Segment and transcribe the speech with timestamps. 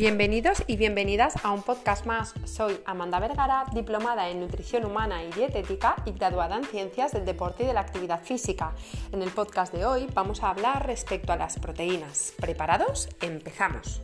[0.00, 2.32] Bienvenidos y bienvenidas a un podcast más.
[2.46, 7.64] Soy Amanda Vergara, diplomada en nutrición humana y dietética y graduada en ciencias del deporte
[7.64, 8.72] y de la actividad física.
[9.12, 12.32] En el podcast de hoy vamos a hablar respecto a las proteínas.
[12.40, 13.10] ¿Preparados?
[13.20, 14.00] Empezamos.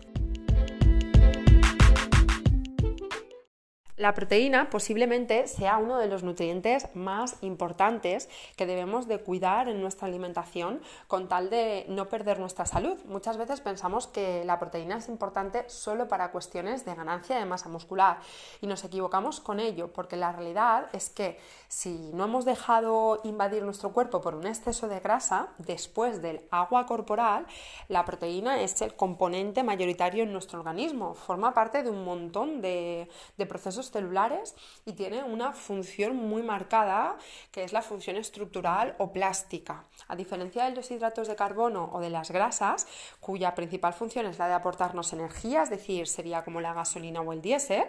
[3.96, 9.80] La proteína posiblemente sea uno de los nutrientes más importantes que debemos de cuidar en
[9.80, 12.98] nuestra alimentación con tal de no perder nuestra salud.
[13.06, 17.70] Muchas veces pensamos que la proteína es importante solo para cuestiones de ganancia de masa
[17.70, 18.18] muscular
[18.60, 23.62] y nos equivocamos con ello porque la realidad es que si no hemos dejado invadir
[23.62, 27.46] nuestro cuerpo por un exceso de grasa, después del agua corporal,
[27.88, 33.08] la proteína es el componente mayoritario en nuestro organismo, forma parte de un montón de,
[33.38, 34.54] de procesos celulares
[34.84, 37.16] y tiene una función muy marcada
[37.50, 39.84] que es la función estructural o plástica.
[40.08, 42.86] A diferencia de los hidratos de carbono o de las grasas,
[43.20, 47.32] cuya principal función es la de aportarnos energía, es decir, sería como la gasolina o
[47.32, 47.84] el diésel,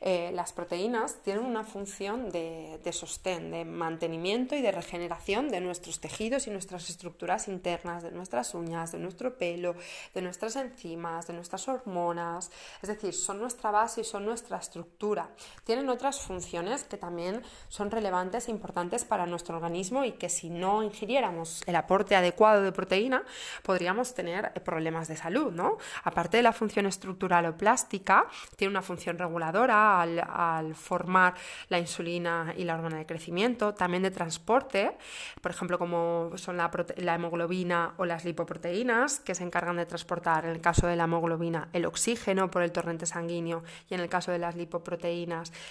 [0.00, 5.60] eh, las proteínas tienen una función de, de sostén, de mantenimiento y de regeneración de
[5.60, 9.74] nuestros tejidos y nuestras estructuras internas, de nuestras uñas, de nuestro pelo,
[10.14, 12.50] de nuestras enzimas, de nuestras hormonas,
[12.82, 15.30] es decir, son nuestra base y son nuestra estructura
[15.64, 20.50] tienen otras funciones que también son relevantes e importantes para nuestro organismo y que si
[20.50, 23.24] no ingiriéramos el aporte adecuado de proteína
[23.62, 25.78] podríamos tener problemas de salud, ¿no?
[26.04, 28.26] Aparte de la función estructural o plástica,
[28.56, 31.34] tiene una función reguladora al, formar
[31.68, 34.96] la insulina y la hormona de crecimiento, también de transporte,
[35.40, 40.44] por ejemplo, como son la, la hemoglobina o las lipoproteínas, que se encargan de transportar,
[40.44, 44.08] en el caso de la hemoglobina, el oxígeno por el torrente sanguíneo y en el
[44.08, 45.25] caso de las lipoproteínas,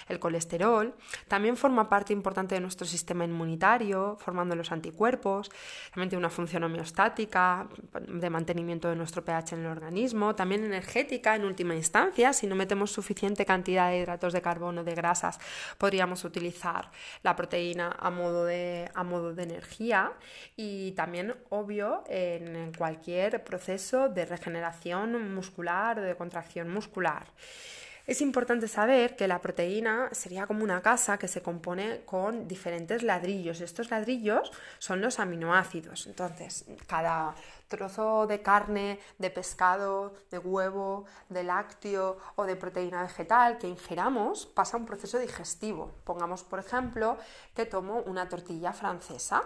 [0.08, 0.94] el colesterol.
[1.28, 5.50] También forma parte importante de nuestro sistema inmunitario, formando los anticuerpos.
[5.92, 7.68] También tiene una función homeostática
[8.06, 10.34] de mantenimiento de nuestro pH en el organismo.
[10.34, 12.32] También energética en última instancia.
[12.32, 15.38] Si no metemos suficiente cantidad de hidratos de carbono, de grasas,
[15.78, 16.90] podríamos utilizar
[17.22, 20.12] la proteína a modo de, a modo de energía.
[20.56, 27.26] Y también, obvio, en cualquier proceso de regeneración muscular o de contracción muscular.
[28.06, 33.02] Es importante saber que la proteína sería como una casa que se compone con diferentes
[33.02, 33.60] ladrillos.
[33.60, 36.06] Estos ladrillos son los aminoácidos.
[36.06, 37.34] Entonces, cada
[37.68, 44.46] trozo de carne, de pescado, de huevo, de lácteo o de proteína vegetal que ingeramos
[44.46, 45.92] pasa un proceso digestivo.
[46.04, 47.16] Pongamos, por ejemplo,
[47.54, 49.42] que tomo una tortilla francesa.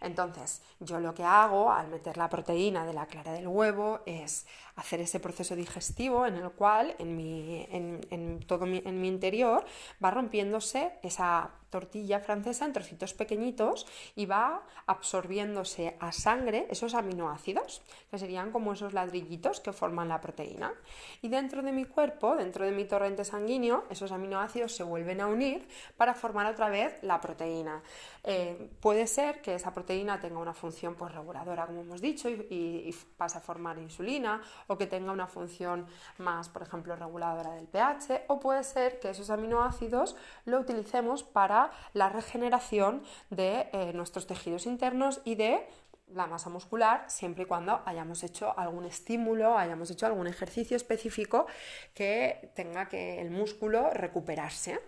[0.00, 4.46] Entonces, yo lo que hago al meter la proteína de la clara del huevo es
[4.76, 9.64] hacer ese proceso digestivo en el cual en, mi, en, todo en mi interior
[10.02, 17.61] va rompiéndose esa tortilla francesa en trocitos pequeñitos y va absorbiéndose a sangre esos aminoácidos,
[18.10, 20.72] que serían como esos ladrillitos que forman la proteína.
[21.20, 25.26] Y dentro de mi cuerpo, dentro de mi torrente sanguíneo, esos aminoácidos se vuelven a
[25.26, 27.82] unir para formar otra vez la proteína.
[28.24, 32.46] Eh, puede ser que esa proteína tenga una función pues, reguladora, como hemos dicho, y,
[32.50, 35.86] y pase a formar insulina, o que tenga una función
[36.18, 41.70] más, por ejemplo, reguladora del pH, o puede ser que esos aminoácidos lo utilicemos para
[41.94, 45.66] la regeneración de eh, nuestros tejidos internos y de
[46.14, 51.46] la masa muscular siempre y cuando hayamos hecho algún estímulo, hayamos hecho algún ejercicio específico
[51.94, 54.80] que tenga que el músculo recuperarse.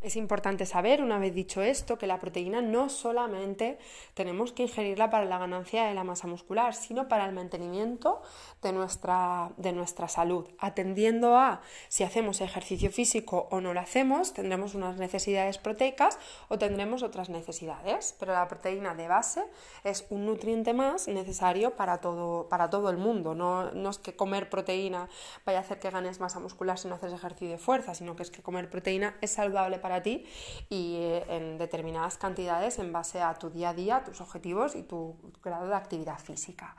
[0.00, 3.78] Es importante saber, una vez dicho esto, que la proteína no solamente
[4.14, 8.22] tenemos que ingerirla para la ganancia de la masa muscular, sino para el mantenimiento
[8.62, 10.46] de nuestra, de nuestra salud.
[10.60, 16.16] Atendiendo a si hacemos ejercicio físico o no lo hacemos, tendremos unas necesidades proteicas
[16.46, 18.14] o tendremos otras necesidades.
[18.20, 19.42] Pero la proteína de base
[19.82, 23.34] es un nutriente más necesario para todo, para todo el mundo.
[23.34, 25.08] No, no es que comer proteína
[25.44, 28.22] vaya a hacer que ganes masa muscular si no haces ejercicio de fuerza, sino que
[28.22, 30.26] es que comer proteína es saludable para para ti
[30.68, 34.82] y eh, en determinadas cantidades en base a tu día a día, tus objetivos y
[34.82, 36.76] tu grado de actividad física.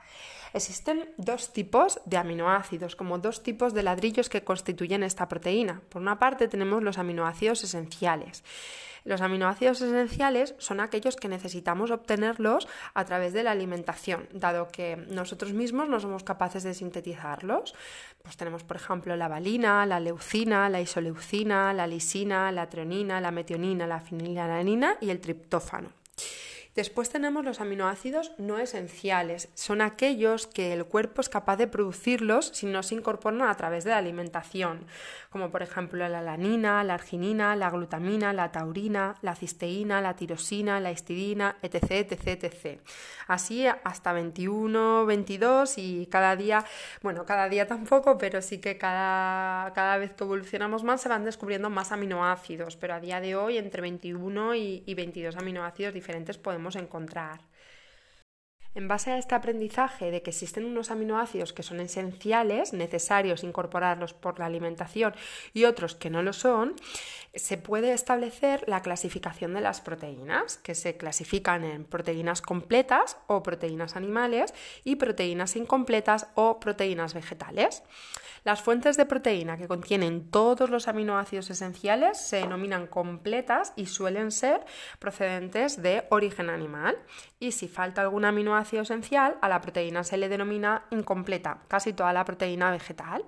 [0.54, 5.82] Existen dos tipos de aminoácidos, como dos tipos de ladrillos que constituyen esta proteína.
[5.88, 8.44] Por una parte tenemos los aminoácidos esenciales.
[9.04, 14.96] Los aminoácidos esenciales son aquellos que necesitamos obtenerlos a través de la alimentación, dado que
[14.96, 17.74] nosotros mismos no somos capaces de sintetizarlos.
[18.22, 23.30] Pues tenemos, por ejemplo, la valina, la leucina, la isoleucina, la lisina, la treonina, la
[23.30, 25.99] metionina, la fenilalanina y el triptófano.
[26.76, 29.48] Después tenemos los aminoácidos no esenciales.
[29.54, 33.82] Son aquellos que el cuerpo es capaz de producirlos si no se incorporan a través
[33.82, 34.86] de la alimentación,
[35.30, 40.78] como por ejemplo la alanina, la arginina, la glutamina, la taurina, la cisteína, la tirosina,
[40.78, 42.80] la histidina, etc, etc, etc.
[43.26, 46.64] Así hasta 21, 22 y cada día,
[47.02, 51.24] bueno, cada día tampoco, pero sí que cada, cada vez que evolucionamos más se van
[51.24, 56.38] descubriendo más aminoácidos, pero a día de hoy entre 21 y, y 22 aminoácidos diferentes
[56.38, 57.40] podemos encontrar.
[58.72, 64.14] En base a este aprendizaje de que existen unos aminoácidos que son esenciales, necesarios incorporarlos
[64.14, 65.12] por la alimentación
[65.52, 66.76] y otros que no lo son,
[67.34, 73.42] se puede establecer la clasificación de las proteínas, que se clasifican en proteínas completas o
[73.42, 77.82] proteínas animales y proteínas incompletas o proteínas vegetales.
[78.42, 84.30] Las fuentes de proteína que contienen todos los aminoácidos esenciales se denominan completas y suelen
[84.30, 84.64] ser
[84.98, 86.96] procedentes de origen animal.
[87.38, 92.12] Y si falta algún aminoácido esencial, a la proteína se le denomina incompleta, casi toda
[92.12, 93.24] la proteína vegetal.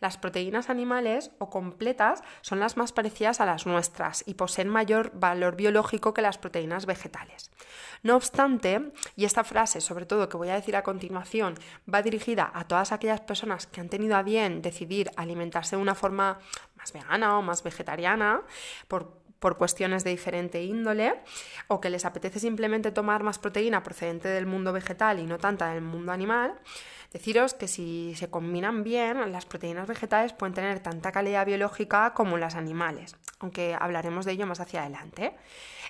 [0.00, 5.12] Las proteínas animales o completas son las más parecidas a las nuestras y poseen mayor
[5.14, 7.52] valor biológico que las proteínas vegetales.
[8.02, 11.54] No obstante, y esta frase sobre todo que voy a decir a continuación
[11.92, 15.94] va dirigida a todas aquellas personas que han tenido a bien decidir alimentarse de una
[15.94, 16.40] forma
[16.76, 18.42] más vegana o más vegetariana
[18.88, 21.20] por por cuestiones de diferente índole
[21.66, 25.74] o que les apetece simplemente tomar más proteína procedente del mundo vegetal y no tanta
[25.74, 26.54] del mundo animal,
[27.12, 32.38] Deciros que si se combinan bien, las proteínas vegetales pueden tener tanta calidad biológica como
[32.38, 35.36] las animales, aunque hablaremos de ello más hacia adelante.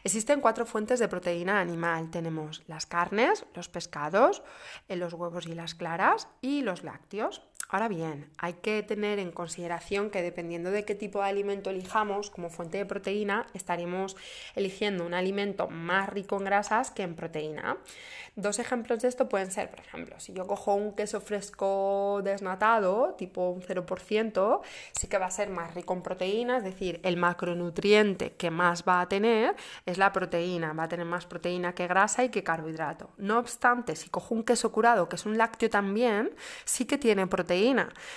[0.02, 2.10] Existen cuatro fuentes de proteína animal.
[2.10, 4.42] Tenemos las carnes, los pescados,
[4.88, 7.42] eh, los huevos y las claras y los lácteos.
[7.68, 12.28] Ahora bien, hay que tener en consideración que dependiendo de qué tipo de alimento elijamos
[12.28, 14.14] como fuente de proteína, estaremos
[14.54, 17.78] eligiendo un alimento más rico en grasas que en proteína.
[18.34, 23.14] Dos ejemplos de esto pueden ser, por ejemplo, si yo cojo un queso fresco desnatado,
[23.16, 24.60] tipo un 0%,
[24.92, 28.84] sí que va a ser más rico en proteína, es decir, el macronutriente que más
[28.88, 29.54] va a tener
[29.84, 33.10] es la proteína, va a tener más proteína que grasa y que carbohidrato.
[33.18, 36.34] No obstante, si cojo un queso curado, que es un lácteo también,
[36.64, 37.51] sí que tiene proteína.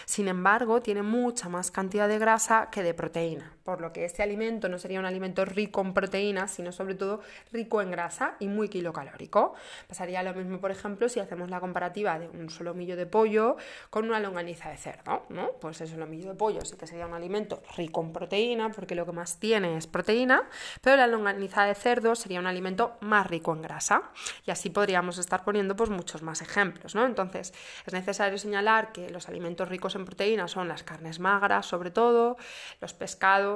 [0.06, 4.22] Sin embargo, tiene mucha más cantidad de grasa que de proteína, por lo que este
[4.22, 7.22] alimento no sería un alimento rico en proteína, sino sobre todo
[7.52, 9.56] rico en grasa y muy kilocalórico.
[9.88, 13.58] Pasaría lo mismo, por ejemplo, si hacemos la comparativa de un solomillo de pollo
[13.90, 15.54] con una longaniza de cerdo, ¿no?
[15.60, 19.04] Pues el solomillo de pollo sí que sería un alimento rico en proteína, porque lo
[19.04, 20.44] que más tiene es proteína,
[20.82, 24.12] pero la longaniza de cerdo sería un alimento más rico en grasa.
[24.46, 26.94] Y así podríamos estar poniendo pues, muchos más ejemplos.
[26.94, 27.04] ¿no?
[27.04, 27.52] Entonces,
[27.88, 32.38] es necesario señalar que los alimentos ricos en proteínas son las carnes magras, sobre todo,
[32.80, 33.55] los pescados,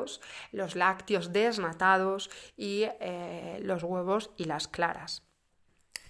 [0.52, 5.29] los lácteos desnatados y eh, los huevos y las claras.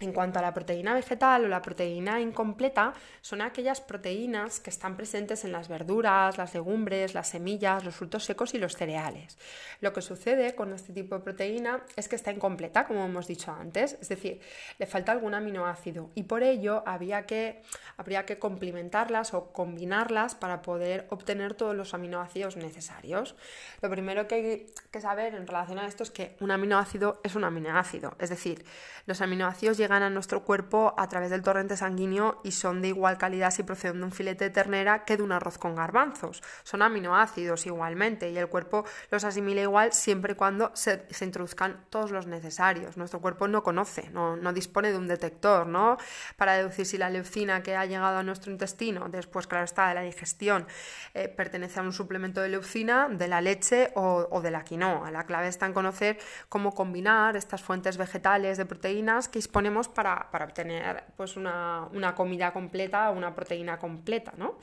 [0.01, 4.95] En cuanto a la proteína vegetal o la proteína incompleta, son aquellas proteínas que están
[4.95, 9.37] presentes en las verduras, las legumbres, las semillas, los frutos secos y los cereales.
[9.81, 13.51] Lo que sucede con este tipo de proteína es que está incompleta, como hemos dicho
[13.51, 14.39] antes, es decir,
[14.77, 17.61] le falta algún aminoácido y por ello había que,
[17.97, 23.35] habría que complementarlas o combinarlas para poder obtener todos los aminoácidos necesarios.
[23.81, 27.35] Lo primero que hay que saber en relación a esto es que un aminoácido es
[27.35, 28.63] un aminoácido, es decir,
[29.05, 33.17] los aminoácidos llegan a nuestro cuerpo a través del torrente sanguíneo y son de igual
[33.17, 36.43] calidad si proceden de un filete de ternera que de un arroz con garbanzos.
[36.63, 42.11] Son aminoácidos igualmente y el cuerpo los asimila igual siempre y cuando se, introduzcan todos
[42.11, 42.97] los necesarios.
[42.97, 45.97] Nuestro cuerpo no conoce, no, dispone de un detector ¿no?
[46.37, 49.95] para deducir si la leucina que ha llegado a nuestro intestino, después, claro está, de
[49.95, 50.67] la digestión,
[51.13, 55.09] eh, pertenece a un suplemento de leucina, de la leche o, o de la quinoa.
[55.11, 60.27] La clave está en conocer cómo combinar estas fuentes vegetales de proteínas que disponemos para,
[60.43, 64.33] obtener pues una, comida completa, una proteína completa.
[64.37, 64.57] ¿no?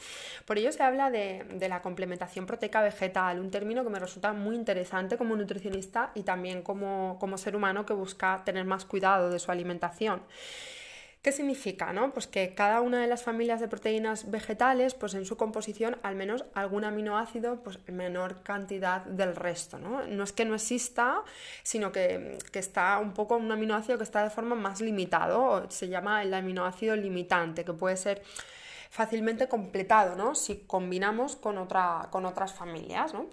[0.44, 4.56] Por ello se habla de, la complementación proteica vegetal, un término que me resulta muy
[4.56, 9.38] interesante como nutricionista y también como, como ser humano que busca tener más cuidado de
[9.38, 10.23] su alimentación.
[11.26, 11.92] ¿Qué significa?
[11.92, 12.12] No?
[12.12, 16.14] Pues que cada una de las familias de proteínas vegetales, pues en su composición, al
[16.14, 19.76] menos algún aminoácido, pues en menor cantidad del resto.
[19.76, 20.06] ¿no?
[20.06, 21.25] no es que no exista,
[21.64, 25.88] sino que, que, está un poco un aminoácido que está de forma más limitado, se
[25.88, 28.23] llama el aminoácido limitante, que puede ser
[28.88, 30.37] fácilmente completado, ¿no?
[30.37, 33.28] Si combinamos con, otra, con otras familias, ¿no?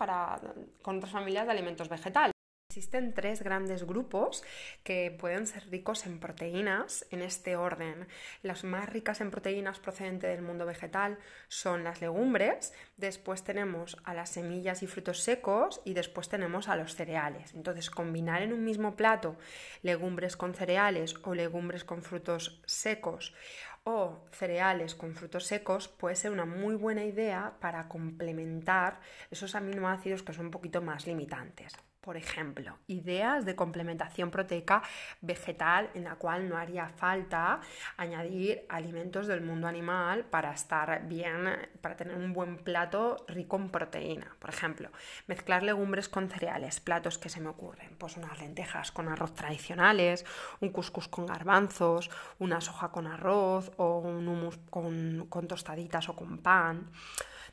[0.81, 2.32] Con otras familias de alimentos vegetales.
[2.75, 4.43] Existen tres grandes grupos
[4.83, 8.07] que pueden ser ricos en proteínas en este orden.
[8.41, 14.15] Las más ricas en proteínas procedentes del mundo vegetal son las legumbres, después tenemos a
[14.15, 17.53] las semillas y frutos secos y después tenemos a los cereales.
[17.53, 19.37] Entonces, combinar en un mismo plato
[19.83, 23.35] legumbres con cereales o legumbres con frutos secos
[23.83, 28.99] o cereales con frutos secos puede ser una muy buena idea para complementar
[29.29, 31.73] esos aminoácidos que son un poquito más limitantes.
[32.03, 34.83] Por ejemplo, ideas de complementación proteica
[35.21, 37.61] vegetal en la cual no haría falta
[37.95, 41.47] añadir alimentos del mundo animal para estar bien,
[41.79, 44.35] para tener un buen plato rico en proteína.
[44.39, 44.89] Por ejemplo,
[45.27, 50.25] mezclar legumbres con cereales, platos que se me ocurren, pues unas lentejas con arroz tradicionales,
[50.59, 56.17] un couscous con garbanzos, una soja con arroz o un hummus con, con tostaditas o
[56.17, 56.91] con pan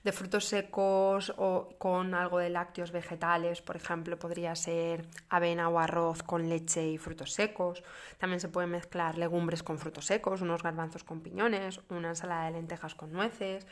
[0.03, 5.79] de frutos secos o con algo de lácteos vegetales, por ejemplo, podría ser avena o
[5.79, 7.83] arroz con leche y frutos secos.
[8.19, 12.53] También se pueden mezclar legumbres con frutos secos, unos garbanzos con piñones, una ensalada de
[12.53, 13.67] lentejas con nueces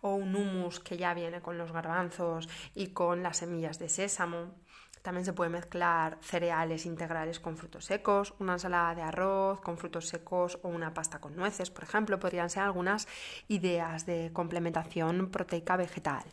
[0.00, 4.54] o un hummus que ya viene con los garbanzos y con las semillas de sésamo.
[5.04, 10.08] También se puede mezclar cereales integrales con frutos secos, una ensalada de arroz con frutos
[10.08, 13.06] secos o una pasta con nueces, por ejemplo, podrían ser algunas
[13.48, 16.24] ideas de complementación proteica vegetal.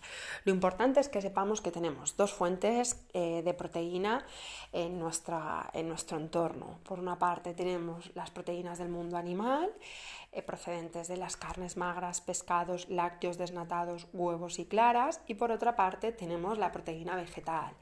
[0.45, 4.25] Lo importante es que sepamos que tenemos dos fuentes eh, de proteína
[4.71, 6.79] en, nuestra, en nuestro entorno.
[6.85, 9.69] Por una parte tenemos las proteínas del mundo animal,
[10.31, 15.75] eh, procedentes de las carnes magras, pescados, lácteos desnatados, huevos y claras, y por otra
[15.75, 17.73] parte tenemos la proteína vegetal.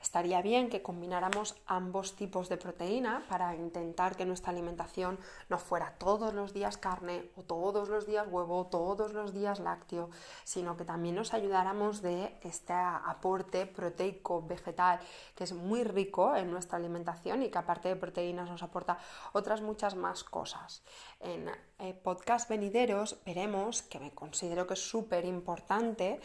[0.00, 5.94] Estaría bien que combináramos ambos tipos de proteína para intentar que nuestra alimentación no fuera
[5.98, 10.10] todos los días carne o todos los días huevo o todos los días lácteo,
[10.44, 15.00] sino que también nos ayudáramos de este aporte proteico vegetal
[15.34, 18.98] que es muy rico en nuestra alimentación y que aparte de proteínas nos aporta
[19.32, 20.82] otras muchas más cosas.
[21.26, 26.20] En eh, podcast venideros veremos que me considero que es súper importante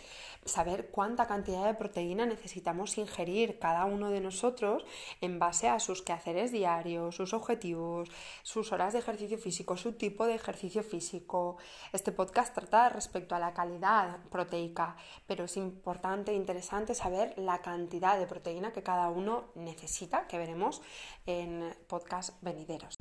[0.46, 4.86] saber cuánta cantidad de proteína necesitamos ingerir cada uno de nosotros
[5.20, 8.10] en base a sus quehaceres diarios, sus objetivos,
[8.43, 11.58] sus horas de ejercicio físico, su tipo de ejercicio físico.
[11.93, 17.60] Este podcast trata respecto a la calidad proteica, pero es importante e interesante saber la
[17.63, 20.84] cantidad de proteína que cada uno necesita, que veremos
[21.25, 23.00] en podcast venideros.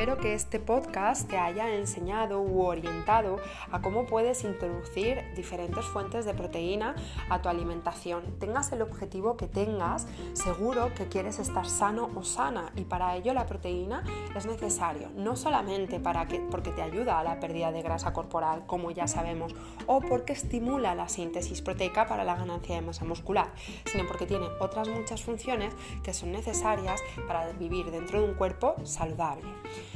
[0.00, 3.36] Espero que este podcast te haya enseñado u orientado
[3.70, 6.94] a cómo puedes introducir diferentes fuentes de proteína
[7.28, 8.22] a tu alimentación.
[8.38, 13.34] Tengas el objetivo que tengas, seguro que quieres estar sano o sana y para ello
[13.34, 14.02] la proteína
[14.34, 18.64] es necesario, no solamente para que, porque te ayuda a la pérdida de grasa corporal,
[18.66, 19.54] como ya sabemos,
[19.86, 23.52] o porque estimula la síntesis proteica para la ganancia de masa muscular,
[23.84, 28.76] sino porque tiene otras muchas funciones que son necesarias para vivir dentro de un cuerpo
[28.84, 29.44] saludable.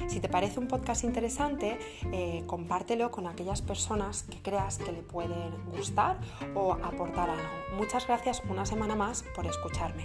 [0.08, 1.78] Si te parece un podcast interesante,
[2.12, 6.18] eh, compártelo con aquellas personas que creas que le pueden gustar
[6.54, 7.76] o aportar algo.
[7.76, 10.04] Muchas gracias una semana más por escucharme.